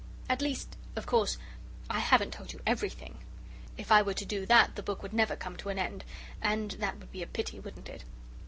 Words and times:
At 0.27 0.41
least, 0.41 0.77
of 0.95 1.05
course, 1.05 1.37
I 1.87 1.99
haven't 1.99 2.33
told 2.33 2.53
you 2.53 2.61
EVERYTHING. 2.65 3.19
If 3.77 3.91
I 3.91 4.01
were 4.01 4.15
to 4.15 4.25
do 4.25 4.47
that, 4.47 4.75
the 4.75 4.81
book 4.81 5.03
would 5.03 5.13
never 5.13 5.35
come 5.35 5.55
to 5.57 5.69
an 5.69 5.77
end, 5.77 6.03
and 6.41 6.71
that 6.71 6.97
would 6.97 7.11
be 7.11 7.21
a 7.21 7.27
pity, 7.27 7.59
wouldn't 7.59 7.87
it? 7.87 8.03